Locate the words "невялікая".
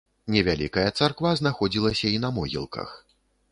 0.35-0.85